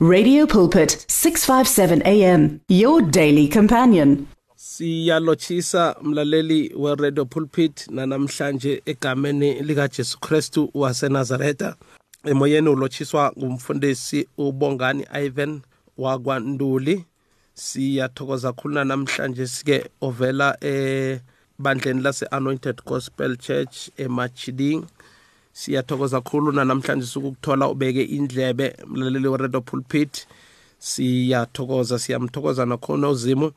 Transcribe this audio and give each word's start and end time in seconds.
Radio 0.00 0.46
Pulpit 0.46 1.04
657 1.08 2.02
AM 2.06 2.60
your 2.68 3.02
daily 3.02 3.48
companion. 3.48 4.26
siyalochisa 4.56 5.96
mlaleli 6.02 6.72
we-radio 6.76 7.24
pulpit 7.24 7.88
nanamhlanje 7.90 8.82
egameni 8.86 9.54
likajesu 9.62 10.20
kristu 10.20 10.70
wasenazaretha. 10.74 11.74
Emoyeni 12.24 12.68
ulotshiswa 12.68 13.32
ngumfundisi 13.38 14.28
ubongani 14.38 15.06
ivan 15.24 15.60
wakwanduli. 15.98 17.04
Siyathokoza 17.54 18.52
khulu 18.52 18.84
namhlanje 18.84 19.46
sike 19.46 19.84
ovela 20.00 20.56
ebandleni 20.64 22.02
lase-anointed 22.02 22.76
gospel 22.86 23.36
church 23.36 23.88
emachiding 23.96 24.84
siyathokoza 25.58 26.20
khulu 26.20 26.52
nanamhlanje 26.52 27.06
sukukuthola 27.06 27.68
ubeke 27.68 28.02
indlebe 28.02 28.76
mlaleli 28.86 29.28
we-radio 29.28 29.60
pulpit. 29.60 30.26
Siyathokoza 30.78 31.98
siyamthokoza 31.98 32.66
nakhona 32.66 33.08
uzimu 33.08 33.52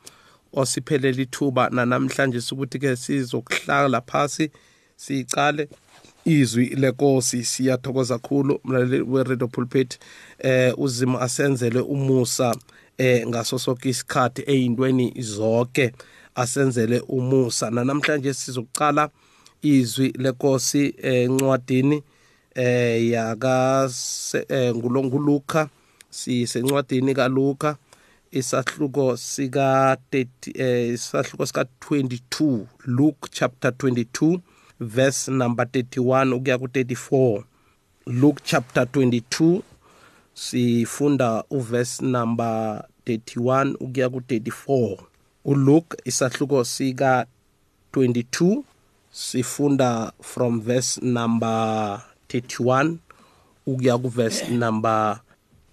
osiphelela 0.52 1.22
ithuba 1.22 1.70
nanamhlanje 1.70 2.38
ukuthi-ke 2.52 2.96
sizokuhlala 2.96 4.00
phasi 4.00 4.50
sicale 4.96 5.68
izwi 6.24 6.66
lenkosi. 6.66 7.44
Siyathokoza 7.44 8.18
khulu 8.18 8.60
mlaleli 8.64 9.00
we-radio 9.00 9.48
pulpit. 9.48 9.98
Eh 10.38 10.74
uzimo 10.78 11.20
asenzele 11.20 11.80
umusa 11.80 12.54
eh 12.98 13.26
ngaso 13.26 13.58
sonke 13.58 13.88
isikhathi 13.88 14.42
eyintweni 14.46 15.14
zonke 15.18 15.92
asenzele 16.34 17.00
umusa. 17.00 17.70
Nanamhlanje 17.70 18.34
sizokucala 18.34 19.10
izwi 19.62 20.12
lenkosi 20.18 20.94
encwadini 21.02 22.02
eh 22.54 23.08
yaka 23.10 23.90
eh, 24.48 24.74
ngulonguluka 24.74 25.68
sisencwadini 26.10 27.14
kaLuka 27.14 27.76
isahluko 28.30 29.16
sika 29.16 29.96
30 30.12 30.26
eh 30.54 30.94
isahluko 30.94 31.46
sika 31.46 31.64
22 31.90 32.66
Luke 32.86 33.28
chapter 33.30 33.70
22 33.70 34.38
verse 34.80 35.30
number 35.30 35.66
31 35.66 36.34
ukuya 36.34 36.58
ku 36.58 36.66
34 36.66 37.42
Luke 38.06 38.42
chapter 38.44 38.84
22 38.84 39.60
sifunda 40.34 41.44
uverse 41.50 42.04
number 42.04 42.84
31 43.06 43.74
ukuya 43.80 44.08
ku 44.10 44.18
34 44.18 44.98
uLuke 45.44 45.96
isahluko 46.04 46.64
sika 46.64 47.26
22 47.92 48.62
sifunda 49.12 50.12
from 50.22 50.62
verse 50.62 50.98
number 51.02 52.02
31 52.28 52.98
ukuya 53.66 53.98
ku 54.00 54.08
verse 54.08 54.42
eh. 54.42 54.50
number 54.50 55.20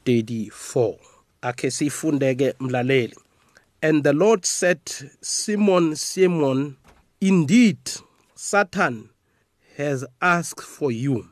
34 0.06 0.96
akhe 1.42 1.72
siyifundeke 1.72 2.54
mlaleli. 2.60 3.16
And 3.82 4.04
the 4.04 4.12
lord 4.14 4.46
said 4.46 4.82
simon 5.22 5.96
simon 5.96 6.76
indeed 7.22 7.80
satan 8.36 9.10
has 9.78 10.06
asked 10.22 10.66
for 10.66 10.92
you 10.92 11.30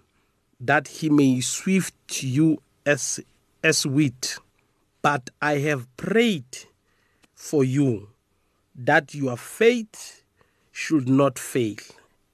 that 0.61 0.87
he 0.87 1.09
may 1.09 1.41
swift 1.41 2.23
you 2.23 2.61
as 2.85 3.19
as 3.63 3.85
wheat. 3.85 4.39
But 5.01 5.29
i 5.41 5.59
have 5.59 5.87
prayed 5.97 6.67
for 7.35 7.65
you 7.65 8.07
that 8.75 9.13
your 9.13 9.35
faith 9.35 10.23
should 10.71 11.09
not 11.09 11.37
fail 11.37 11.75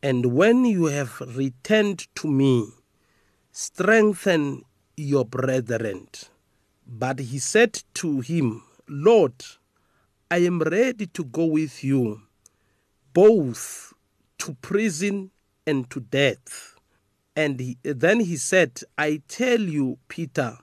and 0.04 0.28
when 0.28 0.66
you 0.66 0.86
have 0.86 1.20
returned 1.36 2.08
to 2.14 2.28
me 2.28 2.68
strengthen 3.52 4.62
your 4.96 5.26
brethren 5.26 6.08
but 6.86 7.20
he 7.20 7.40
said 7.40 7.82
to 7.96 8.20
him, 8.20 8.64
Lord, 8.88 9.34
I 10.30 10.38
am 10.40 10.60
ready 10.60 11.08
to 11.08 11.24
go 11.24 11.46
with 11.46 11.84
you, 11.84 12.22
both 13.14 13.94
to 14.40 14.54
prison 14.56 15.32
and 15.66 15.90
to 15.90 16.00
death. 16.00 16.76
And 17.36 17.60
he, 17.60 17.78
then 17.84 18.20
he 18.20 18.38
said, 18.38 18.82
I 18.98 19.22
tell 19.28 19.60
you, 19.60 19.98
Peter, 20.08 20.58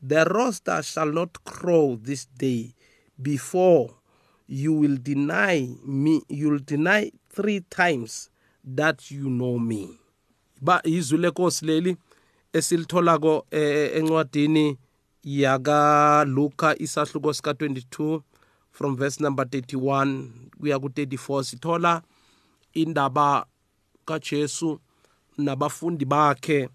the 0.00 0.24
rooster 0.24 0.82
shall 0.82 1.12
not 1.12 1.44
crow 1.44 1.96
this 2.00 2.24
day 2.24 2.74
before 3.20 3.94
you 4.46 4.72
will 4.72 4.96
deny 4.96 5.68
me, 5.84 6.22
you 6.28 6.50
will 6.50 6.60
deny 6.64 7.12
three 7.28 7.60
times 7.68 8.30
that 8.76 9.10
you 9.10 9.30
know 9.30 9.58
me. 9.58 9.98
Ba 10.60 10.80
izwi 10.84 11.18
lenkosi 11.18 11.66
leli 11.66 11.96
esilitholako 12.52 13.46
encwadini 13.50 14.78
yaka 15.22 16.24
Luka 16.28 16.78
isahluko 16.78 17.34
sika 17.34 17.52
22 17.52 18.20
from 18.70 18.96
verse 18.96 19.20
number 19.20 19.44
31 19.44 20.28
kuya 20.60 20.78
ku 20.78 20.88
34 20.88 21.44
sithola 21.44 22.02
indaba 22.74 23.46
kaJesu 24.04 24.80
nabafundi 25.38 26.04
bakhe 26.04 26.68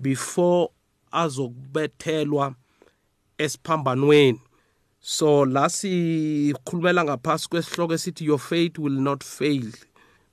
before 0.00 0.68
azokubethelwa 1.12 2.54
esiphambanweni 3.38 4.40
so 5.00 5.44
la 5.44 5.68
sikhulumela 5.68 7.04
ngaphasi 7.04 7.48
kwesihloko 7.48 7.94
esithi 7.94 8.24
your 8.24 8.38
faith 8.38 8.78
will 8.78 9.00
not 9.00 9.24
fail 9.24 9.72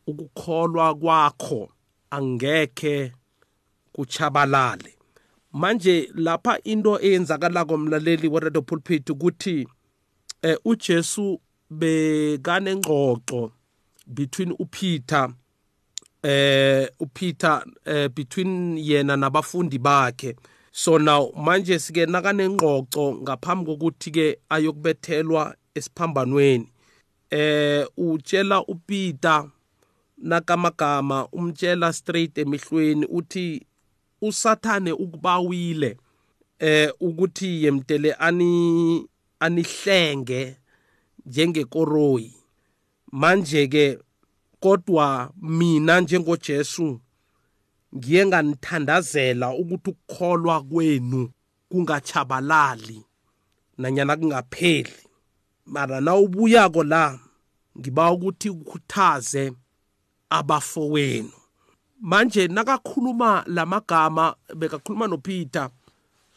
ukukholwa 0.08 0.96
kwakho 0.96 1.70
angekhe 2.10 3.12
kuchabalale. 3.94 4.98
Manje 5.54 6.10
lapha 6.16 6.60
into 6.64 7.00
eyenzakalako 7.02 7.78
mlaleli 7.78 8.28
we-radio 8.28 8.62
pulpit 8.62 9.10
ukuthi 9.10 9.68
eh 10.42 10.58
uJesu 10.66 11.42
bekanengxoxo 11.70 13.52
between 14.08 14.56
uPeter 14.60 15.34
eh 16.24 16.90
uPeter 17.00 17.66
eh 17.86 18.10
between 18.10 18.78
yena 18.78 19.18
nabafundi 19.18 19.80
bakhe. 19.80 20.36
So 20.72 20.98
now 20.98 21.32
manje 21.36 21.80
sike 21.80 22.06
nakanengxoxo 22.06 23.14
ngaphambi 23.22 23.66
kokuthi 23.66 24.12
ke 24.12 24.40
ayokubethelwa 24.50 25.56
esiphambanweni. 25.76 26.70
Eh 27.30 27.88
utshela 27.98 28.66
uPeter 28.66 29.50
nakamagama 30.24 31.28
umtshela 31.28 31.94
straight 31.94 32.38
emihlweni 32.38 33.06
uthi 33.06 33.66
usathane 34.22 34.92
ukubawile 34.92 35.98
eh 36.60 36.92
ukuthi 37.00 37.64
yemtele 37.64 38.14
ani 38.14 39.08
anihlenge 39.40 40.58
njengekoroyi. 41.26 42.34
Manje 43.12 43.68
ke 43.68 44.00
kodwa 44.60 45.34
mina 45.42 46.02
njengoJesu 46.02 47.00
ngiye 47.96 48.26
nganithandazela 48.26 49.54
ukuthi 49.54 49.90
ukukholwa 49.90 50.64
kwenu 50.64 51.30
kungachabalali 51.70 53.06
nanyana 53.78 54.18
kungapheli. 54.18 54.94
Mara 55.66 56.02
na 56.02 56.16
ubuyako 56.16 56.84
la 56.84 57.20
ngiba 57.80 58.12
ukuthi 58.12 58.50
ukhuthaze 58.50 59.54
abafowenu 60.34 61.32
manje 62.02 62.48
nakakhuluma 62.48 63.44
lamagama 63.48 64.36
bekakhuluma 64.56 65.08
noPeter 65.08 65.70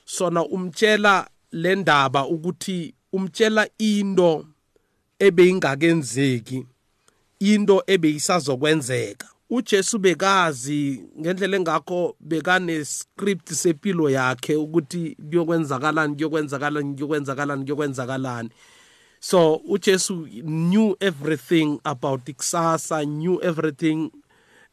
sona 0.05 0.45
umtshela 0.45 1.29
le 1.53 1.75
ndaba 1.75 2.27
ukuthi 2.27 2.95
umtshela 3.13 3.69
into 3.79 4.47
ebeyingakenzeki 5.19 6.67
into 7.41 7.83
ebeyisazokwenzeka 7.87 9.29
uJesu 9.51 9.99
bekazi 9.99 11.05
ngendlela 11.21 11.57
engakho 11.57 12.17
bekane 12.21 12.85
script 12.85 13.53
sepilo 13.53 14.11
yakhe 14.11 14.57
ukuthi 14.57 15.17
kuyokwenzakalani 15.29 16.15
kuyokwenzakalani 16.15 16.95
kuyokwenzakalani 16.95 17.65
kuyokwenzakalani 17.65 18.51
so 19.21 19.57
uJesu 19.69 20.27
knew 20.45 20.97
everything 21.01 21.81
about 21.85 22.29
ikusasa 22.29 23.05
knew 23.05 23.41
everything. 23.43 24.11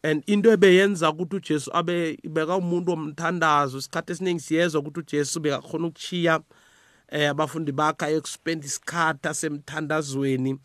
And 0.04 0.24
into 0.28 0.52
ebeyenza 0.52 1.10
ukuthi 1.10 1.36
uJesu 1.36 1.72
abe 1.74 2.18
beka 2.24 2.58
umuntu 2.58 2.92
omthandazo 2.92 3.78
isikhathi 3.78 4.12
esiningi 4.12 4.40
siyezwa 4.40 4.82
ukuthi 4.82 5.00
uJesu 5.00 5.40
bekakhona 5.40 5.88
ukuchiya 5.88 6.42
eh 7.10 7.30
abafundi 7.30 7.72
bakhe 7.72 8.06
ayokuspend 8.06 8.64
isikhathi 8.64 9.28
asemthandazweni 9.28 10.60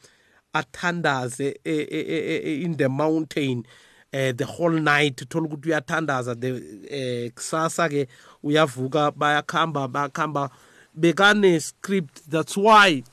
athandaze 0.52 1.60
in 1.64 2.76
the 2.76 2.88
mountain 2.88 3.64
eh 4.12 4.34
the 4.36 4.44
whole 4.44 4.80
night. 4.80 5.22
Uthola 5.22 5.46
ukuthi 5.46 5.68
uyathandaza 5.68 6.34
the 6.34 6.62
eh 6.90 7.32
kusasa 7.32 7.88
ke 7.88 8.08
uyavuka 8.42 9.10
bayakhamba 9.10 9.88
bayakhamba 9.88 10.50
bekane 10.94 11.60
script 11.60 12.22
that's 12.28 12.56
why 12.56 13.04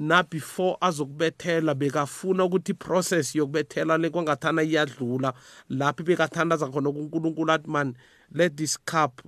na 0.00 0.22
before 0.22 0.76
azokubethela 0.80 1.74
bekafuna 1.74 2.44
ukuthi 2.44 2.72
iprocess 2.72 3.34
yokubethela 3.34 3.98
le 3.98 4.10
kwangathana 4.10 4.62
iyadlula. 4.62 5.34
Lapho 5.68 6.02
bekathandaza 6.02 6.66
khona 6.66 6.92
kuNkulunkulu 6.92 7.52
athi 7.52 7.70
man 7.70 7.94
let 8.32 8.56
this 8.56 8.78
cup 8.78 9.20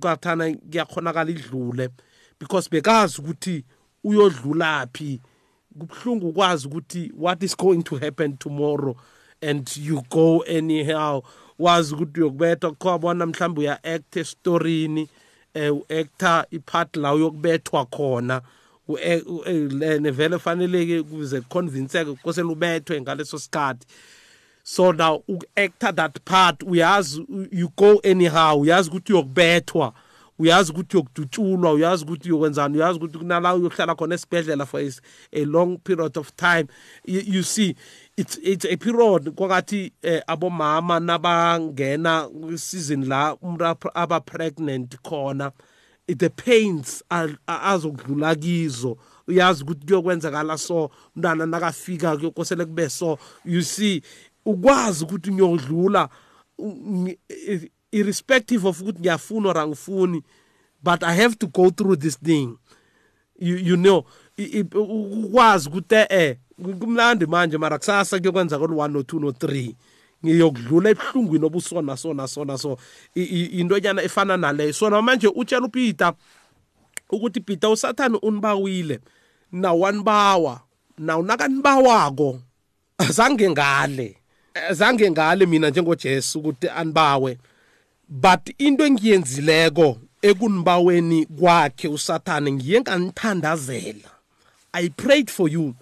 kwathana 0.00 0.54
kuyakhonakala 0.54 1.30
idlule. 1.30 1.90
Because 2.38 2.68
bekazi 2.70 3.20
ukuthi 3.20 3.64
uyodlulaphi. 4.04 5.20
Kubhlungu 5.78 6.28
ukwazi 6.28 6.66
ukuthi 6.66 7.12
what 7.14 7.42
is 7.42 7.54
going 7.56 7.82
to 7.82 7.96
happen 7.96 8.38
tomorrow 8.38 8.96
and 9.42 9.76
you 9.76 10.02
go 10.08 10.42
anyhow. 10.48 11.22
Wazi 11.58 11.94
ukuthi 11.94 12.20
uyokubethwa 12.20 12.72
kwabona 12.72 13.26
mhlawumbe 13.26 13.60
uya-act 13.60 14.16
estorini 14.16 15.08
um 15.54 15.78
u-acta 15.78 16.46
ipart 16.50 16.96
la 16.96 17.14
uyokubethwa 17.14 17.86
khona. 17.86 18.42
Ne 18.88 20.10
vele 20.10 20.38
faneleke 20.38 21.02
kuze 21.02 21.40
kuconvinceke 21.40 22.14
kosele 22.22 22.48
ubethwe 22.48 23.00
ngaleso 23.00 23.38
sikhathi. 23.38 23.86
So 24.62 24.92
now 24.92 25.22
uku-acta 25.28 25.92
that 25.94 26.24
part 26.24 26.58
uyazi 26.60 27.24
you 27.52 27.72
go 27.76 28.00
anyhow 28.04 28.60
uyazi 28.60 28.90
ukuthi 28.90 29.12
uyokubethwa 29.12 29.92
uyazi 30.38 30.72
ukuthi 30.72 30.96
uyokudutshulwa 30.96 31.72
uyazi 31.72 32.04
ukuthi 32.04 32.28
uyokwenzani 32.28 32.76
uyazi 32.76 32.98
ukuthi 32.98 33.18
kunala 33.18 33.54
uyohlala 33.54 33.94
khona 33.94 34.14
esibhedlela 34.14 34.66
for 34.66 34.80
a 35.32 35.44
long 35.44 35.78
period 35.78 36.18
of 36.18 36.34
time. 36.36 36.66
You, 37.04 37.20
you 37.20 37.42
see 37.42 37.76
it's, 38.16 38.38
it's 38.42 38.64
a 38.64 38.76
period 38.76 39.30
kwakathi 39.34 39.92
eh, 40.02 40.22
abomama 40.26 41.00
nabangena 41.00 42.28
season 42.58 43.08
la 43.08 43.36
umuntu 43.36 43.90
aba 43.94 44.20
pregnant 44.20 44.96
khona. 45.02 45.52
The 46.06 46.28
pains 46.28 47.02
azokudlula 47.46 48.34
kizo. 48.34 48.96
Uyazi 49.28 49.62
ukuthi 49.62 49.86
kuyokwenzakala 49.86 50.58
so 50.58 50.90
umntwana 51.16 51.46
nakafika 51.46 52.16
kuyokosele 52.16 52.64
kube 52.64 52.88
so. 52.88 53.18
You 53.44 53.62
see 53.62 54.02
ukwazi 54.44 55.04
ukuthi 55.04 55.32
ngiyodlula 55.32 56.08
irrespective 57.92 58.68
of 58.68 58.80
ukuthi 58.80 59.00
ngiyafuna 59.00 59.48
or 59.48 59.58
angifuni 59.58 60.22
but 60.82 61.02
i 61.02 61.14
have 61.14 61.36
to 61.36 61.46
go 61.46 61.70
through 61.70 61.98
this 61.98 62.18
thing. 62.18 62.58
You, 63.38 63.56
you 63.56 63.76
know 63.76 64.04
ukwazi 64.74 65.68
ukuthi 65.68 66.06
eh 66.08 66.36
kumnandi 66.78 67.26
manje 67.26 67.58
mara 67.58 67.78
kusasa 67.78 68.18
kuyokwenza 68.18 68.58
kolu 68.58 68.76
1 68.76 68.88
no 68.88 69.00
2 69.00 69.20
no 69.20 69.30
3 69.30 69.74
ngiyokudlula 70.32 70.90
ebuhlungwini 70.90 71.44
obusona 71.46 71.96
sona 71.96 72.28
sona 72.28 72.58
so 72.58 72.78
into 73.14 73.78
nyana 73.78 74.02
efana 74.02 74.36
naleyo. 74.36 74.72
Sona 74.72 75.02
manje 75.02 75.28
utshela 75.28 75.66
uPeter 75.66 76.14
ukuthi 77.10 77.40
Peter 77.40 77.70
usathani 77.70 78.18
unibawile. 78.22 79.00
Na 79.52 79.72
wanbawa 79.72 80.60
na 80.98 81.18
unakanibawako 81.18 82.40
azange 82.98 83.50
ngale. 83.50 84.16
Azange 84.68 85.10
ngale 85.10 85.46
mina 85.46 85.70
njengoJesu 85.70 86.38
ukuthi 86.38 86.68
anibawe. 86.68 87.38
But 88.08 88.54
into 88.58 88.84
engiyenzileko 88.84 89.98
ekunibaweni 90.22 91.26
kwakhe 91.26 91.88
usathane 91.88 92.52
ngiye 92.52 92.80
nganithandazela. 92.80 94.10
I 94.72 94.88
prayed 94.88 95.30
for 95.30 95.48
you. 95.48 95.74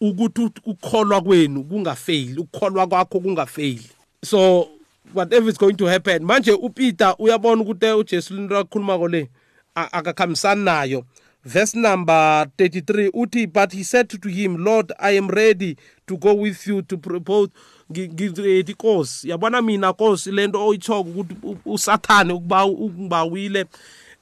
Ukuthi 0.00 0.42
ukukholwa 0.42 1.20
kwenu 1.20 1.64
kungafail 1.64 2.38
ukukholwa 2.38 2.86
kwakho 2.86 3.20
kungafail 3.20 3.80
so 4.24 4.68
whatever 5.14 5.48
is 5.48 5.58
going 5.58 5.74
to 5.74 5.86
happen. 5.86 6.24
Manje 6.24 6.52
uPeter 6.52 7.14
uyabona 7.18 7.62
ukuthi 7.62 7.86
uJesu 7.86 8.34
linto 8.34 8.58
akhuluma 8.58 8.98
ko 8.98 9.08
le 9.08 9.28
akakhambisani 9.74 10.64
nayo. 10.64 11.04
Verse 11.44 11.78
number 11.78 12.46
33 12.58 13.10
uthi 13.14 13.46
but 13.46 13.72
he 13.72 13.84
said 13.84 14.08
to 14.08 14.28
him 14.28 14.56
lord 14.56 14.92
i 14.98 15.16
am 15.16 15.28
ready 15.28 15.76
to 16.04 16.16
go 16.16 16.34
with 16.34 16.66
you 16.66 16.82
to 16.82 16.98
propose 16.98 17.48
ngiready 17.90 18.72
inkosi 18.72 19.30
yabona 19.30 19.62
mina 19.62 19.90
nkosi 19.90 20.32
lento 20.32 20.66
oyithoko 20.66 21.10
ukuthi 21.10 21.34
usathane 21.64 22.32
ukuba 22.32 22.66
ungibawile 22.66 23.66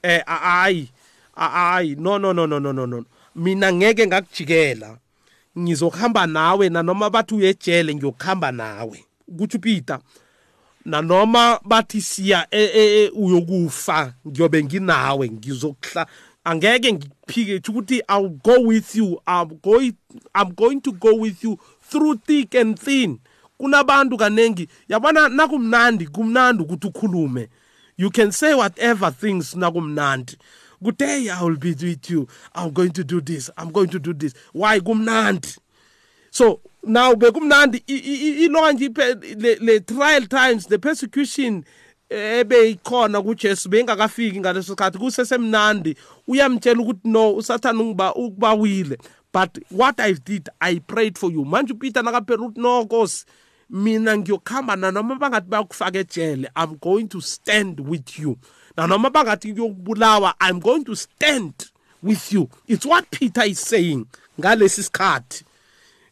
eh 0.03 0.23
ayi 0.25 0.89
ayi. 1.35 1.95
No 1.95 2.17
no 2.17 2.33
no 2.33 2.45
no 2.45 2.59
no 2.59 2.85
no. 2.85 3.05
Mina 3.35 3.73
ngeke 3.73 4.07
ngakujikela. 4.07 4.97
Ngizokuhamba 5.57 6.27
nawe 6.27 6.69
nanoma 6.69 7.09
bathi 7.09 7.35
uyejele 7.35 7.95
ngiyokuhamba 7.95 8.51
nawe. 8.51 9.03
Ukuthi 9.27 9.57
uPeter 9.57 9.99
nanoma 10.85 11.59
bathi 11.65 12.01
siya 12.01 12.47
e, 12.51 12.63
e, 12.63 13.03
e, 13.03 13.09
uyokufa 13.09 14.13
ngiyobe 14.27 14.63
nginawe 14.63 15.29
ngizokuhla 15.29 16.07
angeke 16.43 16.93
ngiphike 16.93 17.61
ukuthi 17.69 18.01
I'll 18.09 18.29
go 18.29 18.61
with 18.61 18.95
you 18.95 19.21
I'm 19.27 19.59
going 19.61 19.95
I'm 20.35 20.53
going 20.53 20.81
to 20.81 20.91
go 20.93 21.15
with 21.15 21.43
you 21.43 21.59
through 21.81 22.19
thick 22.25 22.55
and 22.55 22.79
thin. 22.79 23.19
Kunabantu 23.59 24.17
kanengi 24.17 24.67
yabona 24.89 25.29
nakumnandi 25.29 26.07
kumnandi 26.07 26.63
ukuthi 26.63 26.87
ukhulume. 26.87 27.49
You 27.97 28.11
can 28.11 28.31
say 28.31 28.53
whatever 28.53 29.11
things 29.11 29.55
nakumnandi. 29.55 30.37
Today 30.83 31.29
i 31.29 31.43
will 31.43 31.57
be 31.57 31.73
with 31.73 32.09
you. 32.09 32.27
I'm 32.55 32.71
going 32.71 32.91
to 32.91 33.03
do 33.03 33.21
this. 33.21 33.49
I'm 33.57 33.71
going 33.71 33.89
to 33.89 33.99
do 33.99 34.13
this. 34.13 34.33
Why 34.53 34.79
kumnandi 34.79 35.57
so 36.31 36.59
now 36.83 37.13
bekumnandi 37.13 37.83
ilonga 37.87 38.73
nje 38.73 39.59
le, 39.61 39.79
trial 39.79 40.27
times 40.27 40.67
the 40.67 40.79
persecution 40.79 41.65
eh, 42.09 42.39
ebeyikhona 42.39 43.21
kuJesu 43.21 43.69
bengakafiki 43.69 44.39
ngaleso 44.39 44.75
sikhathi. 44.75 44.97
Kusesemnandi. 44.97 45.95
Uyamtshela 46.27 46.81
ukuthi 46.81 47.07
no 47.09 47.35
usathana 47.35 47.81
ungiba 47.81 48.13
ukubawile. 48.15 48.97
But 49.31 49.57
what 49.69 49.99
i 49.99 50.13
did 50.13 50.49
i 50.61 50.79
prayed 50.79 51.17
for 51.17 51.31
you. 51.31 51.45
Manje 51.45 51.73
upeter 51.73 52.03
nakaphela 52.03 52.45
ukuthi 52.45 53.25
mina 53.69 54.17
ngiyokuhamba 54.17 54.75
nanoma 54.75 55.15
bangathi 55.15 55.49
bayakufaka 55.49 55.99
ejele 55.99 56.49
i'm 56.55 56.75
going 56.81 57.07
to 57.07 57.21
stand 57.21 57.79
with 57.79 58.19
you. 58.19 58.37
Nanoma 58.77 59.09
bangathi 59.09 59.53
kuyokubulawa 59.53 60.33
i'm 60.39 60.59
going 60.59 60.83
to 60.83 60.95
stand 60.95 61.53
with 62.03 62.33
you. 62.33 62.49
It's 62.67 62.85
what 62.85 63.09
peter 63.11 63.43
is 63.43 63.59
saying 63.59 64.05
ngalesi 64.39 64.83
sikhathi. 64.83 65.43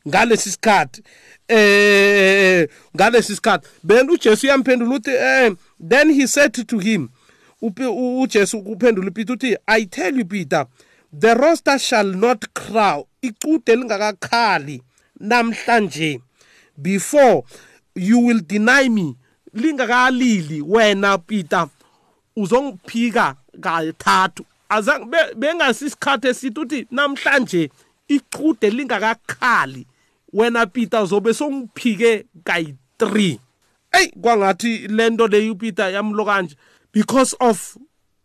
Ngalesi 0.08 0.52
sikhathi. 0.52 1.02
Eh 1.48 2.68
ngalesi 2.96 3.36
sikhathi. 3.36 3.68
Then 3.88 4.10
uJesu 4.10 4.48
uyamphendula 4.48 4.96
uthi 4.96 5.12
eh 5.12 5.56
then 5.80 6.10
he 6.10 6.28
said 6.28 6.54
to 6.54 6.80
him 6.80 7.10
uJesu 7.62 8.58
uphendula 8.60 9.08
uPeter 9.08 9.36
uthi 9.36 9.58
i 9.68 9.86
tell 9.86 10.18
you 10.18 10.26
Peter 10.26 10.66
the 11.18 11.34
roster 11.36 11.80
shall 11.80 12.12
not 12.14 12.46
crow. 12.54 13.08
Icude 13.22 13.76
lingakakhali 13.76 14.82
namhlanje. 15.20 16.20
Before 16.82 17.44
you 17.96 18.20
will 18.20 18.42
deny 18.42 18.90
me 18.90 19.16
lingakalili 19.54 20.62
wena 20.62 21.18
Peter. 21.18 21.68
Uzongiphika 22.36 23.36
kathathu 23.62 24.46
azange 24.70 25.18
bengasisikhathi 25.36 26.28
esithi 26.28 26.60
uthi 26.60 26.88
namhlanje 26.92 27.70
iqude 28.08 28.70
lingakakhali. 28.70 29.88
Wena 30.34 30.66
Peter 30.66 31.06
zobe 31.06 31.34
songiphike 31.34 32.26
kayi3 32.44 33.40
hey 33.92 34.08
kwangathi 34.22 34.88
lento 34.88 35.28
le 35.28 35.50
uPeter 35.50 35.94
yamlo 35.94 36.26
kanje. 36.26 36.56
Because 36.92 37.36
of 37.40 37.78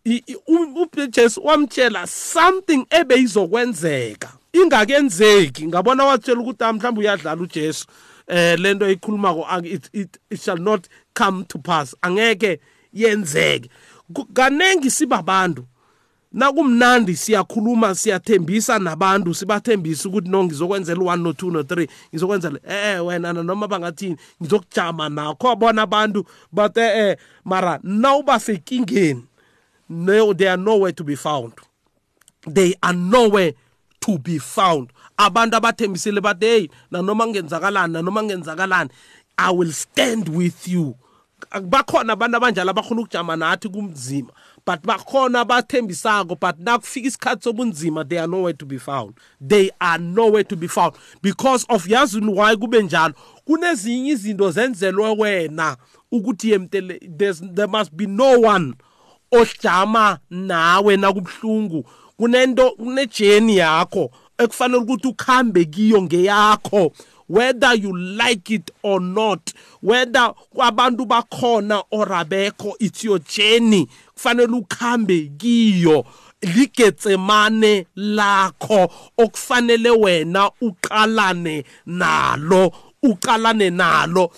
uJesu 0.07 1.45
wamtshela 1.45 2.07
something 2.07 2.87
ebeyizokwenzeka. 2.91 4.33
Ingakenzeki. 4.53 5.67
Ngabona 5.67 6.05
watshela 6.05 6.41
ukuthi 6.41 6.65
mhlawumbe 6.65 7.01
uyadlala 7.01 7.43
uJesu. 7.43 7.87
Eh 8.31 8.59
lento 8.59 8.87
eyikhuluma 8.87 9.35
ko 9.35 9.47
it, 9.65 10.19
shall 10.35 10.59
not 10.59 10.89
come 11.15 11.45
to 11.45 11.59
pass. 11.59 11.95
Angeke 12.03 12.61
yenzeke. 12.93 13.71
Kanengi 14.33 14.91
sibabantu 14.91 15.65
nakumnandi 16.33 17.17
siyakhuluma 17.17 17.95
siyathembisa 17.95 18.79
nabantu 18.79 19.35
sibathembisa 19.35 20.09
ukuthi 20.09 20.29
no 20.29 20.45
ngizokwenzela 20.45 21.01
u1 21.01 21.19
no 21.19 21.31
2 21.31 21.53
no 21.53 21.63
3 21.63 21.89
ngizokwenzela 22.13 22.61
eh 22.69 23.07
wena 23.07 23.33
noma 23.33 23.69
bangathini 23.69 24.17
ngizokujama 24.43 25.09
nakho. 25.09 25.57
Bona 25.57 25.83
abantu 25.83 26.27
but 26.53 26.77
eh 26.77 27.17
mara 27.45 27.81
nawuba 27.83 28.39
sekingeni 28.39 29.25
no 29.89 30.33
they 30.33 30.49
are 30.49 30.63
nowhere 30.63 30.93
to 30.93 31.05
be 31.05 31.17
found. 31.17 31.53
They 32.47 32.75
are 32.83 32.97
nowhere 32.97 33.55
to 34.01 34.19
be 34.19 34.39
found. 34.39 34.93
Abantu 35.27 35.57
abathembisile 35.57 36.21
bathi 36.21 36.47
hey 36.47 36.69
nanoma 36.91 37.25
kungenzakalani 37.25 37.93
nanoma 37.93 38.21
kungenzakalani 38.21 38.91
i 39.39 39.51
will 39.53 39.73
stand 39.73 40.29
with 40.29 40.69
you. 40.69 40.95
Bakhona 41.63 42.13
abantu 42.13 42.37
abanjalo 42.37 42.71
abakhona 42.71 43.01
ukujama 43.01 43.37
nathi 43.37 43.69
kumzima 43.69 44.33
but 44.67 44.83
bakhona 44.83 45.41
abathembisako 45.41 46.37
but 46.41 46.59
nakufika 46.59 47.09
isikhathi 47.09 47.43
sobunzima 47.43 48.05
they 48.09 48.19
are 48.19 48.27
nowhere 48.27 48.53
to 48.53 48.67
be 48.67 48.79
found. 48.79 49.15
They 49.41 49.71
are 49.81 49.99
nowhere 49.99 50.45
to 50.45 50.57
be 50.57 50.69
found. 50.69 50.95
Because 51.23 51.65
of 51.69 51.87
yazini 51.87 52.33
why 52.35 52.57
kube 52.57 52.83
njalo? 52.83 53.15
Kunezinye 53.45 54.13
izinto 54.13 54.51
zenzelwe 54.51 55.17
wena 55.19 55.77
ukuthi 56.13 56.51
yemtele 56.51 56.99
there 57.55 57.67
must 57.67 57.93
be 57.93 58.07
no 58.07 58.41
one 58.41 58.75
ojama 59.33 60.19
nawe 60.31 60.97
nakubhlungu 60.97 61.87
kunento 62.17 62.71
kunejeni 62.71 63.57
yakho. 63.57 64.11
Ekufanele 64.43 64.81
ukuthi 64.83 65.09
ukhambe 65.09 65.65
kiyo 65.65 66.03
ngeyakho 66.03 66.93
whether 67.29 67.75
you 67.75 67.97
like 67.97 68.55
it 68.55 68.71
or 68.83 69.01
not 69.01 69.53
whether 69.83 70.35
abantu 70.61 71.07
bakhona 71.07 71.83
or 71.91 72.07
abekho 72.07 72.75
it's 72.81 73.05
your 73.05 73.21
journey. 73.21 73.89
Kufanele 74.15 74.53
ukhambe 74.53 75.33
kiyo 75.39 76.05
ligetsemane 76.43 77.87
lakho 77.97 78.91
okufanele 79.19 79.91
wena 79.91 80.51
uqalane 80.61 81.65
nalo 81.87 82.73
uqalane 83.03 83.71
nalo. 83.71 84.31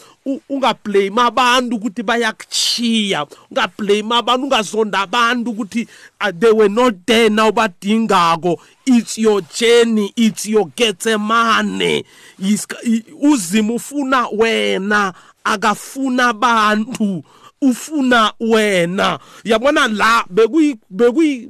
Ungablame 0.48 1.22
abantu 1.22 1.76
ukuthi 1.76 2.02
bayakuchiya 2.02 3.26
ungablame 3.50 4.14
abantu 4.14 4.44
ungazonda 4.46 4.98
abantu 5.00 5.50
ukuthi 5.50 5.88
uh, 6.20 6.30
they 6.30 6.50
were 6.52 6.68
not 6.68 6.94
there 7.06 7.28
now 7.28 7.50
badingako 7.50 8.58
it's 8.86 9.18
your 9.18 9.42
journey 9.42 10.12
it's 10.16 10.46
your 10.46 10.66
getsemane. 10.76 12.04
Uzima 13.20 13.74
ufuna 13.74 14.28
wena 14.28 15.14
akafuna 15.44 16.28
abantu 16.28 17.24
ufuna 17.60 18.32
wena. 18.40 19.18
Yabona 19.44 19.88
la 19.88 20.24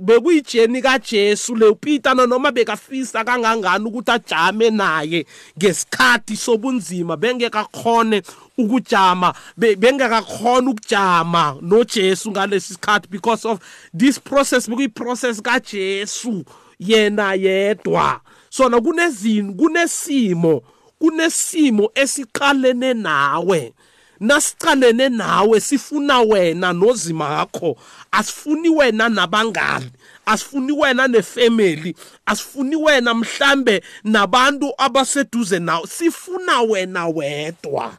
bekuyijeni 0.00 0.82
kajesu 0.82 1.54
le 1.56 1.74
peter 1.74 2.14
noma 2.14 2.52
bekafisa 2.52 3.24
kangangani 3.24 3.86
ukuthi 3.86 4.10
ajame 4.10 4.70
naye 4.70 5.26
ngesikhathi 5.58 6.36
sobunzima 6.36 7.16
bengekakhone 7.16 8.22
ukujama 8.64 9.34
bengekakhona 9.56 10.70
ukujama 10.70 11.56
nojesu 11.60 12.30
ngalesi 12.30 12.74
sikhathi 12.74 13.08
because 13.10 13.48
of 13.48 13.58
this 13.98 14.18
process 14.20 14.68
bekuyiprocess 14.70 15.42
kajesu 15.42 16.44
yena 16.78 17.34
yedwa. 17.34 18.20
Sona 18.50 18.80
kunezini 18.80 19.54
kunesimo 19.54 20.62
kunesimo 20.98 21.90
esiqalene 21.94 22.94
nawe. 22.94 23.72
Nasicalene 24.20 25.08
nawe 25.08 25.60
sifuna 25.60 26.20
wena 26.20 26.72
nozima 26.72 27.28
wakho 27.28 27.76
asifuni 28.12 28.68
wena 28.68 29.08
nabangani 29.08 29.90
asifuni 30.26 30.72
wena 30.72 31.08
nefamily 31.08 31.94
asifuni 32.26 32.76
wena 32.76 33.14
mhlambe 33.14 33.82
nabantu 34.04 34.72
abaseduze 34.78 35.58
nawe 35.58 35.86
sifuna 35.86 36.60
wena 36.62 37.06
wedwa. 37.08 37.92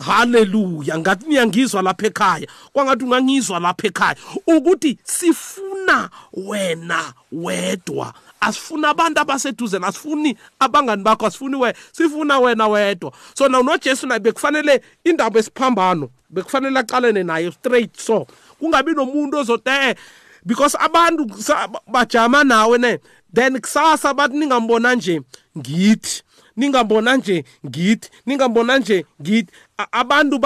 Haleluya 0.00 0.98
ngathi 0.98 1.26
niyangizwa 1.28 1.82
lapha 1.82 2.06
ekhaya. 2.06 2.46
Kwangathi 2.72 3.04
ungangizwa 3.04 3.60
lapha 3.60 3.86
ekhaya. 3.86 4.16
Ukuthi 4.46 4.98
sifuna 5.04 6.10
wena 6.32 7.12
wedwa. 7.32 8.14
Asifuna 8.40 8.88
abantu 8.88 9.20
abaseduze 9.20 9.76
asifuni 9.76 10.36
abangani 10.58 11.02
bakho? 11.02 11.26
Asifuni 11.26 11.56
we 11.56 11.74
sifuna 11.92 12.38
wena 12.38 12.68
wedwa. 12.68 13.12
So 13.34 13.48
na 13.48 13.62
nojesu 13.62 14.06
naye 14.06 14.20
bekufanele 14.20 14.82
indaba 15.04 15.40
esiphambano 15.40 16.10
bekufanele 16.30 16.78
aqalene 16.78 17.22
naye 17.22 17.52
straight. 17.52 17.96
So 18.00 18.26
kungabi 18.60 18.92
nomuntu 18.92 19.38
ozote 19.38 19.70
eh, 19.70 19.94
because 20.46 20.76
abantu 20.80 21.26
bajama 21.86 22.44
nawe 22.44 22.78
ne 22.78 22.98
then 23.32 23.60
kusasa 23.60 24.14
bathi 24.14 24.36
ningambona 24.36 24.94
nje 24.94 25.22
ngithi 25.58 26.22
ningambona 26.56 27.16
nje 27.16 27.44
ngithi 27.66 28.10
ningambona 28.26 28.78
nje 28.78 29.06
ngithi 29.22 29.52
abantu 29.92 30.38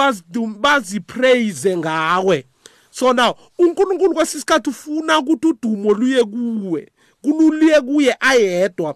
bazipraise 0.59 1.77
ngawe. 1.77 2.45
So 2.91 3.13
now 3.13 3.35
uNkulunkulu 3.59 4.13
kwesisikhathi 4.13 4.69
ufuna 4.69 5.19
ukuthi 5.19 5.47
udumo 5.47 5.93
luye 5.93 6.23
kuwe 6.23 6.91
kululiye 7.21 7.81
kuye 7.81 8.15
ayedwa. 8.19 8.95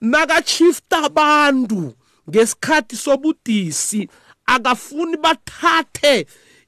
Nakachifta 0.00 0.98
abantu 1.02 1.92
ngesikhathi 2.30 2.96
sobudisi 2.96 4.08
akafuni 4.46 5.16
bathathe 5.16 6.26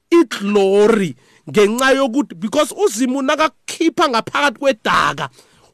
iglory 0.09 1.15
ngenxa 1.49 1.91
yokuthi 1.91 2.35
because 2.35 2.75
uzimu 2.85 3.21
nakakukhipha 3.21 4.09
ngaphakathi 4.09 4.59
kwedaka 4.59 5.29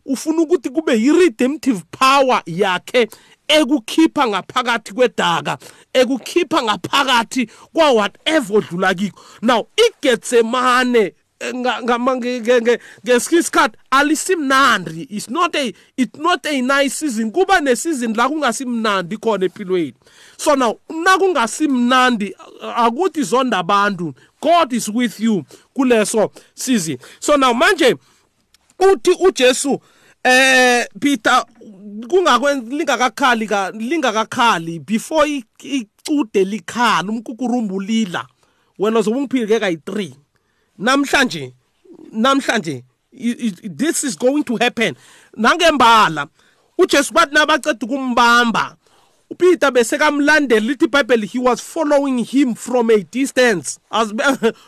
ufuna 0.05 0.41
ukuthi 0.41 0.69
kube 0.69 0.93
yi-redemptive 1.01 1.81
power 1.91 2.41
yakhe 2.45 3.07
ekukhipha 3.47 4.27
ngaphakathi 4.27 4.93
kwedaka 4.93 5.57
ekukhipha 5.93 6.63
ngaphakathi 6.63 7.49
kwa 7.73 7.91
whatever 7.91 8.57
odlula 8.57 8.93
kikho. 8.93 9.21
Now 9.41 9.67
igetsemane 9.77 11.13
ngesikhathi 11.53 13.35
isikhathi 13.35 13.77
alisimnandi. 13.91 15.07
It's 15.09 15.29
not 15.29 15.55
a 15.55 15.73
it's 15.97 16.19
not 16.19 16.45
a 16.45 16.61
nice 16.61 16.95
season. 16.95 17.31
Kuba 17.31 17.59
nesizini 17.59 18.13
la 18.15 18.29
kungasimnandi 18.29 19.17
khona 19.17 19.45
empilweni. 19.45 19.93
So 20.37 20.55
now 20.55 20.79
nakungasimnandi 20.89 22.35
akuthi 22.61 23.23
zonda 23.23 23.57
abantu. 23.57 24.13
God 24.41 24.73
is 24.73 24.89
with 24.89 25.19
you 25.19 25.45
kuleso 25.75 26.31
season. 26.55 26.97
So 27.19 27.35
now 27.35 27.53
manje 27.53 27.95
uthi 28.79 29.11
uJesu 29.11 29.81
eh 30.23 30.85
Peter 30.99 31.43
kungakwenzi 32.07 32.75
lingakakhali 32.75 33.47
ka 33.47 33.71
lingakakhali 33.71 34.79
before 34.79 35.43
icude 35.63 36.43
likhala 36.43 37.09
umkukurumbu 37.09 37.79
lila 37.79 38.27
wena 38.79 38.99
uzobungiphile 38.99 39.47
ke 39.47 39.59
kayi3 39.59 40.11
namhlanje 40.77 41.53
namhlanje 42.11 42.83
this 43.13 44.03
is 44.03 44.17
going 44.17 44.43
to 44.43 44.55
happen. 44.57 44.95
Nangembala 45.37 46.27
uJesu 46.77 47.13
bathi 47.13 47.33
nabaceda 47.33 47.85
ukumbamba 47.85 48.75
uPeter 49.33 49.71
besekamlandela 49.71 50.61
lithi 50.61 50.85
iBhayibheli 50.85 51.27
he 51.27 51.39
was 51.39 51.59
following 51.59 52.23
him 52.23 52.53
from 52.53 52.89
a 52.89 53.03
distance. 53.03 53.79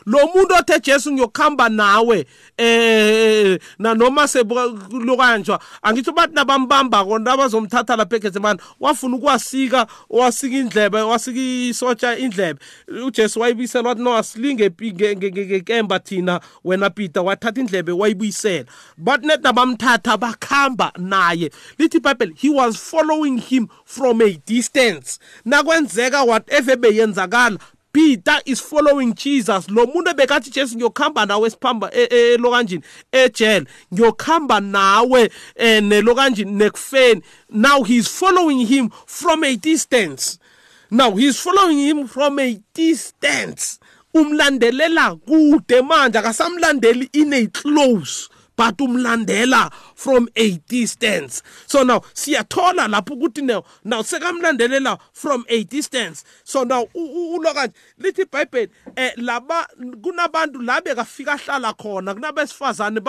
Lo 0.06 0.20
muntu 0.34 0.56
othe 0.60 0.80
Jesu 0.80 1.12
ngiyokhamba 1.12 1.70
nawe 1.70 2.26
eh 2.58 3.60
na 3.80 3.94
noma 3.94 4.28
sebukanjwa 4.28 5.60
angithi 5.84 6.12
bathi 6.12 6.34
nabambamba 6.34 7.06
kona 7.06 7.34
abazomthatha 7.34 7.96
lapha 7.96 8.16
eGetsemane 8.16 8.60
wafuna 8.80 9.16
ukwasika 9.16 9.88
wasika 10.10 10.56
indlebe 10.56 11.02
wasika 11.02 11.40
isotsha 11.40 12.18
indlebe. 12.18 12.60
uJesu 13.06 13.40
wayibisela 13.40 13.90
wathi 13.90 14.02
no 14.02 14.18
asilinge 14.18 14.70
ngekemba 14.70 16.00
thina. 16.00 16.40
Wena 16.64 16.90
Peter 16.90 17.24
wathatha 17.24 17.62
indlebe 17.62 17.92
wayibuyisela. 17.92 18.66
Bathi 18.98 19.28
net 19.28 19.44
nabamthatha 19.44 20.18
bakhamba 20.18 20.92
naye. 20.98 21.52
Lithi 21.78 21.98
iBhayibheli 21.98 22.34
he 22.38 22.50
was 22.50 22.78
following 22.78 23.38
him 23.38 23.68
from 23.86 24.22
a 24.22 24.32
distance 24.34 24.55
distance. 24.56 25.20
Nakwenzeka 25.46 26.24
whatever 26.26 26.78
beyenzakala 26.78 27.60
Peter 27.96 28.42
is 28.46 28.60
following 28.60 29.14
Jesus. 29.14 29.70
Lo 29.70 29.86
muntu 29.86 30.10
ebekathi 30.10 30.52
Jesu 30.52 30.76
ngiyokhamba 30.76 31.26
nawe 31.26 31.50
siphamba 31.50 31.92
elokanjini 31.92 32.84
ejele. 33.12 33.66
Ngiyokhamba 33.94 34.60
nawe 34.60 35.32
eh, 35.56 35.84
nelokanjini 35.84 36.52
nekufeni. 36.52 37.22
Now 37.50 37.84
he's 37.84 38.08
following 38.08 38.66
him 38.68 38.90
from 39.06 39.44
a 39.46 39.56
distance. 39.56 40.40
Now 40.92 41.12
he's 41.16 41.40
following 41.40 41.78
him 41.78 42.08
from 42.08 42.40
a 42.40 42.60
distance. 42.74 43.80
Umlandelela 44.14 45.16
kude 45.16 45.82
manje 45.82 46.20
akasamlandeli 46.20 47.10
in 47.14 47.34
a 47.34 47.48
close. 47.48 48.30
But 48.58 48.78
umlandela 48.78 49.72
from 49.96 50.30
a 50.36 50.52
distance 50.68 51.44
so 51.66 51.84
now 51.84 52.02
siyathola 52.14 52.88
lapho 52.88 53.14
ukuthi 53.14 53.42
now 53.42 53.64
now 53.84 54.02
sekamlandelela 54.02 54.98
from 55.14 55.46
a 55.48 55.64
distance 55.64 56.24
so 56.44 56.64
now 56.64 56.88
ulokanje 56.94 57.74
lithi 58.00 58.22
iBhayibheli 58.22 58.72
eh 58.96 59.14
laba 59.18 59.68
kunabantu 60.02 60.62
la 60.62 60.82
bekafika 60.82 61.34
ahlala 61.34 61.74
khona 61.74 62.14
kunabesifazane 62.14 63.00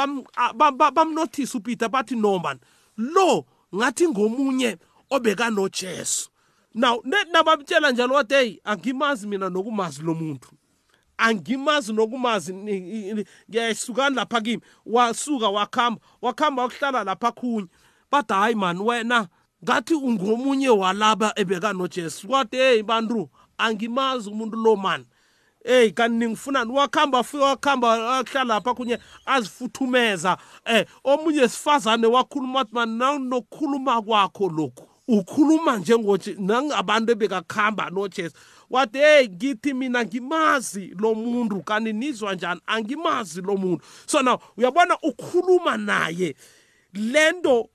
bamnotice 0.94 1.56
uPeter 1.56 1.88
bathi 1.88 2.16
no 2.16 2.38
man. 2.38 2.58
Lo 2.96 3.44
ngathi 3.74 4.08
ngomunye 4.08 4.76
obeka 5.10 5.50
noJesu 5.50 6.28
now 6.74 7.02
nabamtshela 7.32 7.92
njalo 7.92 8.14
wathi 8.14 8.34
hey 8.34 8.58
angimazi 8.64 9.26
mina 9.26 9.48
nokumazi 9.48 10.02
lo 10.02 10.14
muntu. 10.14 10.55
Angimazi 11.18 11.92
nokumazi 11.92 12.54
ngiyahlukana 12.54 14.16
lapha 14.16 14.40
kimi. 14.40 14.62
Wasuka 14.86 15.48
wakhamba 15.48 16.00
wakhamba 16.22 16.62
wakuhlala 16.62 17.04
lapha 17.04 17.32
khunye. 17.32 17.68
Bathi 18.10 18.32
hayi 18.32 18.54
man 18.54 18.80
wena 18.80 19.28
ngathi 19.64 19.94
ungomunye 19.94 20.68
walaba 20.68 21.32
ebeka 21.36 21.72
nojesu. 21.72 22.28
Kwathi 22.28 22.56
hey 22.56 22.82
bantu 22.82 23.28
angimazi 23.58 24.30
umuntu 24.30 24.56
lo 24.56 24.76
man. 24.76 25.04
Hey 25.64 25.90
kanti 25.90 26.16
ningifunani 26.16 26.72
wakhamba 26.72 27.22
fika 27.22 27.44
wakhamba 27.44 27.88
wahlala 27.88 28.54
lapha 28.54 28.74
kunye 28.74 28.98
azifuthumeza. 29.26 30.38
Eh 30.64 30.86
omunye 31.04 31.48
sifazane 31.48 32.06
wakhuluma 32.06 32.58
wathi 32.58 32.74
man 32.74 32.98
nokukhuluma 33.28 34.02
kwakho 34.02 34.48
lokhu? 34.48 34.85
Ukhuluma 35.08 35.76
njengothi 35.76 36.36
nangabantu 36.38 37.12
ebekakhamba 37.12 37.90
nojesu 37.90 38.34
wathi 38.70 38.98
hey 38.98 39.28
ngithi 39.28 39.74
mina 39.74 40.04
ngimazi 40.04 40.94
lo 40.98 41.14
muntu 41.14 41.62
kanti 41.62 41.92
nizwa 41.92 42.34
njani? 42.34 42.60
Angimazi 42.66 43.42
lo 43.42 43.56
muntu. 43.56 43.84
So 44.06 44.22
now 44.22 44.38
uyabona 44.56 44.98
ukhuluma 45.02 45.76
naye 45.76 46.34
lento 46.92 47.68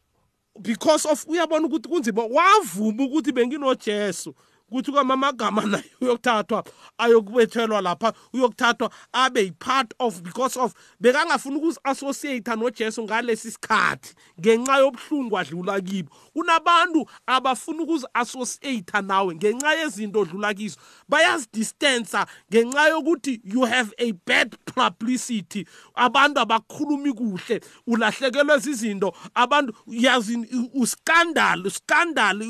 because 0.62 1.06
of 1.06 1.26
uyabona 1.28 1.68
ukuthi 1.68 1.90
kunzima 1.90 2.24
wavuma 2.24 3.04
ukuthi 3.04 3.32
benginojesu 3.32 4.36
kuthi 4.72 4.92
kwamamagama 4.92 5.62
naye 5.62 5.84
uyokuthathwa 6.01 6.63
ayokubethelwa 6.98 7.82
lapha 7.82 8.13
uyokuthathwa 8.34 8.92
abe 9.13 9.42
yi-part 9.42 9.94
of 10.00 10.22
because 10.22 10.60
of 10.60 10.74
bekangafuni 11.00 11.56
ukuzi-associate 11.56 12.56
nojesu 12.56 13.04
ngalesi 13.04 13.51
sikhathi 13.51 14.16
ngenxa 14.40 14.78
yobuhlungu 14.78 15.38
adlula 15.38 15.82
kibo. 15.82 16.10
Kunabantu 16.34 17.06
abafuna 17.28 17.84
ukuzi-associate 17.84 19.01
nawe 19.01 19.36
ngenxa 19.36 19.74
yezinto 19.74 20.20
odlula 20.20 20.54
kizo. 20.54 20.78
Bayazidistansa 21.10 22.25
ngenxa 22.51 22.88
yokuthi 22.90 23.42
you 23.44 23.62
have 23.66 23.94
a 23.98 24.12
bad 24.25 24.56
publicity. 24.66 25.66
Abantu 25.96 26.40
abakhulumi 26.40 27.13
kuhle 27.13 27.62
ulahlekelwe 27.88 28.58
zizinto. 28.60 29.13
Abantu 29.34 29.74
yazi 29.88 30.38
uskandal 30.74 31.68
uskandal 31.68 32.42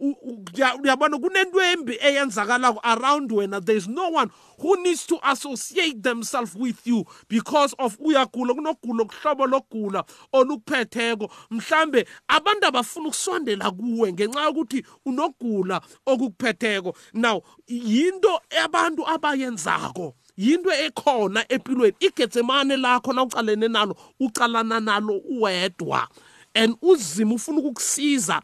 uyabona 0.00 1.18
kunento 1.18 1.60
embi 1.60 1.98
eyenzakalako 2.00 2.80
around 2.82 3.32
wena. 3.32 3.60
There 3.60 3.76
is 3.76 3.88
no 3.88 4.08
one 4.08 4.30
who 4.58 4.82
needs 4.82 5.06
to 5.06 5.18
associate 5.22 6.02
themselves 6.02 6.54
with 6.54 6.86
you 6.86 7.04
because 7.28 7.74
of 7.78 7.98
uyagula 7.98 8.54
kunogula 8.54 9.04
kuhlobo 9.04 9.46
lokugula 9.46 10.04
olukuphetheko. 10.32 11.30
Mhlambe 11.50 12.06
abantu 12.28 12.66
abafuna 12.66 13.08
ukusondela 13.08 13.70
kuwe 13.70 14.12
ngenxa 14.12 14.42
yokuthi 14.42 14.84
unogula 15.06 15.80
okukuphetheko. 16.06 16.96
Now 17.14 17.42
yinto 17.66 18.40
abantu 18.64 19.08
abayenzako 19.08 20.14
yinto 20.36 20.72
ekhona 20.72 21.44
empilweni. 21.48 21.96
Igetsemane 22.00 22.76
lakho 22.76 23.12
na 23.12 23.22
ucalene 23.22 23.68
nalo 23.68 23.96
ucalana 24.20 24.80
nalo 24.80 25.16
uwedwa. 25.18 26.08
And 26.54 26.76
uzima 26.82 27.34
ufuna 27.34 27.58
ukukusiza. 27.58 28.42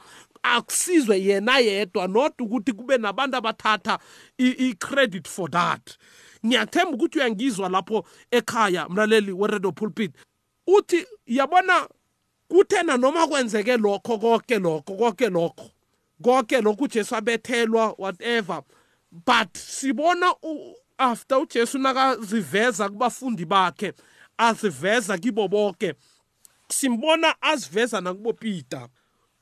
Akusizwe 0.55 1.21
yena 1.23 1.59
yedwa 1.59 2.09
not 2.09 2.41
ukuthi 2.41 2.73
kube 2.73 2.99
nabantu 2.99 3.37
abathatha 3.37 3.99
i-credit 4.39 5.29
for 5.29 5.51
that. 5.51 5.99
Ngiyathemba 6.47 6.91
ukuthi 6.91 7.19
uyangizwa 7.19 7.69
lapho 7.69 8.07
ekhaya 8.31 8.89
mlaleli 8.89 9.33
weredo 9.33 9.73
pulpit. 9.73 10.13
Uthi 10.67 11.07
yabona 11.27 11.89
kuthena 12.49 12.97
noma 12.97 13.27
kwenzeke 13.27 13.77
lokho 13.77 14.19
konke 14.19 14.59
lokho 14.59 14.95
konke 14.97 15.29
lokho 15.29 15.71
konke 16.23 16.61
lokho 16.61 16.85
ujesu 16.85 17.17
abethelwa 17.17 17.95
whatever. 17.99 18.63
But 19.13 19.55
sibona 19.55 20.35
after 20.99 21.39
ujesu 21.39 21.79
nakaziveza 21.79 22.89
kubafundi 22.89 23.45
bakhe 23.45 23.93
aziveza 24.39 25.19
kibo 25.19 25.49
bonke 25.49 25.95
simbona 26.69 27.43
aziveza 27.43 28.01
nakubo 28.01 28.33
Peter. 28.33 28.89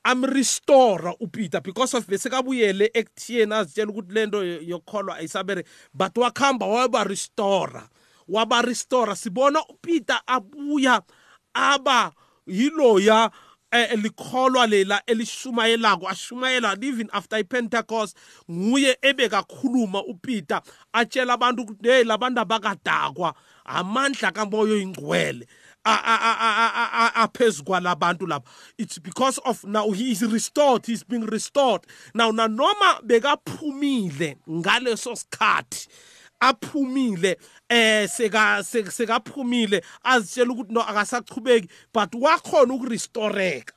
Amrestora 0.04 1.14
uPeter 1.20 1.62
because 1.62 1.94
of 1.94 2.06
bese 2.06 2.30
kabuyele 2.30 2.90
ekuthiyeni 2.94 3.54
azitshela 3.54 3.90
ukuthi 3.90 4.12
lento 4.12 4.44
yokholwa 4.44 5.16
ayisabere 5.16 5.64
but 5.94 6.16
wakhamba 6.16 6.66
waba 6.66 7.04
restora 7.04 7.88
waba 8.28 8.62
restora 8.62 9.16
sibona 9.16 9.60
uPeter 9.68 10.20
abuya 10.26 11.02
aba 11.54 12.12
yiloya 12.46 13.30
elikholwa 13.70 14.66
lela 14.66 15.02
elishumayelako 15.06 16.08
ashumayela 16.08 16.76
even 16.82 17.08
after 17.12 17.38
ipentecost 17.38 18.16
nguye 18.50 18.98
ebekakhuluma 19.02 20.04
upeter 20.04 20.62
atshela 20.92 21.32
abantu 21.32 21.62
ukuthi 21.62 21.88
hey 21.88 22.04
labantu 22.04 22.40
abakadakwa 22.40 23.34
amandla 23.64 24.32
kamoya 24.32 24.74
oyingcwele 24.74 25.46
aphezu 25.84 27.64
kwalabantu 27.64 28.26
lapha 28.26 28.50
it's 28.78 28.98
because 28.98 29.38
of 29.44 29.64
now 29.64 29.90
he 29.90 30.10
is 30.12 30.22
restored 30.22 30.86
he's 30.86 31.04
being 31.04 31.26
restored. 31.26 31.82
Now 32.14 32.30
nanoma 32.32 33.00
bekaphumile 33.02 34.36
ngaleso 34.48 35.16
sikhathi 35.16 35.88
aphumile 36.40 37.36
eh 37.68 38.08
seka 38.08 38.62
sekaphumile 38.64 39.82
azitshela 40.04 40.52
ukuthi 40.52 40.72
no 40.72 40.80
akasachubeki 40.82 41.68
but 41.92 42.12
wakhona 42.12 42.74
ukurestoreka. 42.74 43.72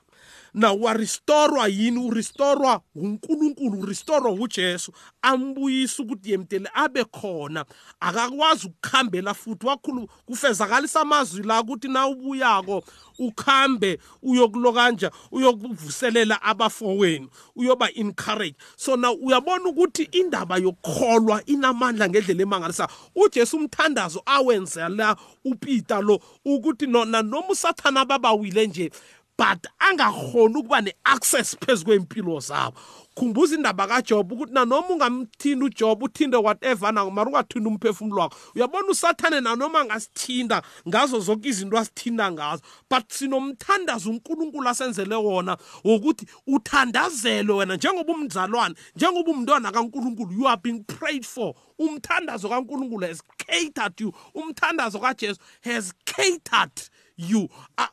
Na 0.57 0.71
warestorwa 0.71 1.67
yini? 1.67 1.99
Urestorwa 1.99 2.81
uNkulunkulu 2.95 3.79
urestorwa 3.79 4.31
uJesu 4.31 4.91
ambuyisa 5.21 6.03
ukuthi 6.03 6.31
yemtele 6.31 6.69
abe 6.73 7.03
khona. 7.03 7.65
Akakwazi 7.99 8.67
ukukhambela 8.67 9.33
futhi 9.33 9.65
wakhulu 9.67 10.09
kufezakalisa 10.25 11.01
amazwi 11.01 11.43
la 11.43 11.61
ukuthi 11.61 11.87
na 11.87 12.07
ubuyako 12.07 12.83
ukhambe 13.19 13.99
uyokulokanja 14.21 15.11
uyokuvuselela 15.31 16.41
abafowenu 16.41 17.29
uyoba 17.55 17.91
encourage. 17.93 18.55
So 18.75 18.97
na 18.97 19.11
uyabona 19.11 19.65
ukuthi 19.65 20.03
indaba 20.11 20.57
yokukholwa 20.57 21.45
inamandla 21.45 22.09
ngendlela 22.09 22.41
emangalisa. 22.41 22.87
uJesu 23.15 23.57
umthandazo 23.57 24.21
awenzela 24.25 25.15
uPeter 25.45 26.01
lo 26.03 26.19
ukuthi 26.45 26.87
nona 26.87 27.21
noma 27.21 27.49
usathana 27.49 28.05
babawile 28.05 28.67
nje 28.67 28.91
but 29.37 29.67
angakhona 29.79 30.59
ukuba 30.59 30.81
neaccess 30.81 31.55
phezulu 31.55 31.85
kwempilo 31.85 32.39
zabo. 32.39 32.77
Khumbuza 33.15 33.55
indaba 33.55 33.87
kaJob 33.87 34.31
ukuthi 34.31 34.53
nanoma 34.53 34.89
ungamthinda 34.89 35.65
uJob 35.65 36.03
uthinde 36.03 36.37
whatever 36.37 36.91
na 36.93 37.05
mara 37.09 37.29
ungathinda 37.29 37.69
umphefumulo 37.69 38.21
wakho. 38.21 38.37
Uyabona 38.55 38.87
usathane 38.87 39.41
nanoma 39.41 39.85
ngasithinda 39.85 40.61
ngazo 40.87 41.19
zonke 41.19 41.49
izinto 41.49 41.77
asithinda 41.77 42.31
ngazo 42.31 42.61
but 42.89 43.11
sinomthandazo 43.11 44.09
uNkulunkulu 44.09 44.69
asenzele 44.69 45.15
wona 45.15 45.57
wokuthi 45.83 46.27
uthandazelwe 46.47 47.55
wena 47.55 47.75
njengoba 47.75 48.13
umzalwane 48.13 48.75
njengoba 48.95 49.31
umntwana 49.31 49.71
kaNkulunkulu. 49.71 50.33
You 50.33 50.47
are 50.47 50.61
being 50.63 50.83
prayed 50.83 51.25
for. 51.25 51.55
Umthandazo 51.79 52.49
kaNkulunkulu 52.49 53.07
has 53.07 53.21
catered 53.37 54.01
you. 54.01 54.13
Umthandazo 54.35 54.99
kaJesu 54.99 55.39
has 55.61 55.93
catered 56.05 56.89
you. 57.17 57.49
Uh, 57.77 57.87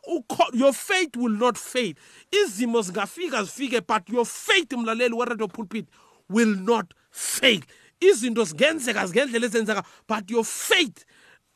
your 0.53 0.73
faith 0.73 1.17
will 1.17 1.33
not 1.33 1.57
fail 1.59 1.95
izimo 2.31 2.83
zingafika 2.83 3.45
zifike 3.45 3.81
but 3.87 4.09
your 4.09 4.27
faith 4.27 4.73
mlaleli 4.73 5.15
weredio 5.15 5.49
pulpit 5.49 5.87
will 6.29 6.55
not 6.57 6.95
fail 7.11 7.61
izinto 8.01 8.45
zingenzeka 8.45 9.07
zingendlela 9.07 9.47
ezenzeka 9.47 9.85
but 10.07 10.31
your 10.31 10.45
faith 10.45 11.05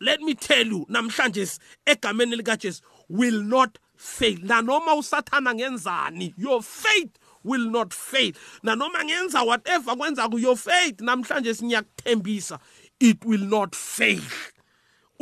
let 0.01 0.21
me 0.21 0.35
tell 0.35 0.67
you 0.67 0.87
namhlanje 0.89 1.47
egameni 1.87 2.37
likajesu 2.37 2.83
will 3.09 3.43
not 3.43 3.79
fail 3.97 4.39
nanoma 4.43 4.95
usathana 4.95 5.55
ngenzani 5.55 6.35
your 6.39 6.63
faith 6.63 7.19
will 7.45 7.71
not 7.71 7.95
fail 7.95 8.33
nanoma 8.63 9.05
ngenza 9.05 9.43
whatever 9.43 9.97
kwenza 9.97 10.29
your 10.39 10.57
faith 10.57 11.01
namhlanje 11.01 11.55
sinyakuthembisa 11.55 12.59
it 13.01 13.25
will 13.25 13.45
not 13.45 13.77
fail 13.77 14.21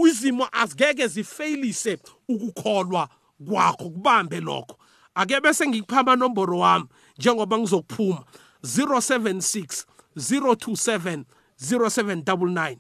izimo 0.07 0.49
azigeke 0.53 1.07
zifailise 1.07 1.99
ukukholwa 2.29 3.09
kwakho 3.49 3.91
kubambe 3.91 4.41
lokho. 4.41 4.79
Ake 5.15 5.41
bese 5.41 5.69
ngikupha 5.69 6.01
amanomboro 6.01 6.59
wami 6.59 6.87
njengoba 7.19 7.59
ngizokuphuma 7.59 8.25
076 8.63 9.85
027 10.17 11.25
0799 11.61 12.77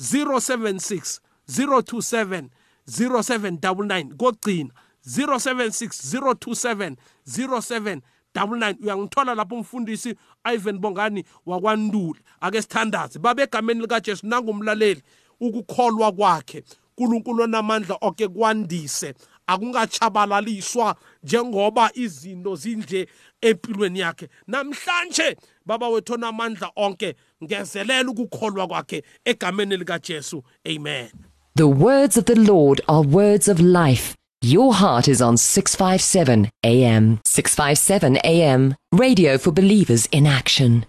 076 0.00 1.20
027 1.48 2.48
0799 2.88 4.16
kokugcina 4.16 4.70
076 5.06 6.20
027 6.20 6.96
07 7.28 8.00
double 8.34 8.58
nine 8.58 8.76
uyangithola 8.82 9.34
lapho 9.34 9.54
umfundisi 9.54 10.14
Ivan 10.54 10.78
Bongani 10.78 11.24
wakwandule 11.46 12.20
ake 12.40 12.62
sithandaze. 12.62 13.18
Babe 13.18 13.42
egameni 13.42 13.80
likaJesu 13.80 14.26
nangumlaleli. 14.26 15.02
Ukukholwa 15.40 16.12
kwakhe. 16.12 16.64
uNkulunkulu 17.00 17.42
onamandla 17.42 17.96
oke 18.00 18.28
kwandise 18.28 19.14
akungachabalaliswa 19.46 20.96
njengoba 21.22 21.90
izinto 21.94 22.56
zinje 22.56 23.08
empilweni 23.40 23.98
yakhe. 23.98 24.28
Namhlanje 24.46 25.36
baba 25.66 25.88
wethu 25.88 26.14
onamandla 26.14 26.70
onke 26.76 27.14
ngezelela 27.44 28.10
ukukholwa 28.10 28.66
kwakhe 28.66 29.02
egameni 29.24 29.76
likaJesu. 29.76 30.42
Amen. 30.66 31.08
The 31.56 31.68
words 31.68 32.16
of 32.16 32.24
the 32.24 32.36
Lord 32.36 32.80
are 32.88 33.02
words 33.02 33.48
of 33.48 33.60
life. 33.60 34.14
Your 34.42 34.72
heart 34.72 35.08
is 35.08 35.20
on 35.20 35.36
657 35.36 36.50
AM 36.64 37.18
657 37.24 38.16
AM 38.24 38.74
radio 38.92 39.36
for 39.36 39.52
believers 39.52 40.06
in 40.06 40.26
action. 40.26 40.86